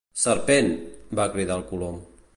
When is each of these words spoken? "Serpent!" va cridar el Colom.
"Serpent!" 0.21 0.71
va 1.21 1.29
cridar 1.37 1.61
el 1.61 1.67
Colom. 1.73 2.05